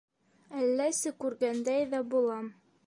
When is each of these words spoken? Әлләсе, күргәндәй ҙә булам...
Әлләсе, 0.61 1.13
күргәндәй 1.25 1.87
ҙә 1.95 2.05
булам... 2.15 2.53